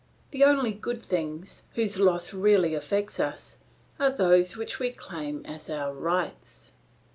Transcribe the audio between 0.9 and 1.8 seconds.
things,